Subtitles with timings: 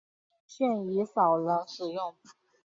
[0.47, 2.15] 现已少人使用。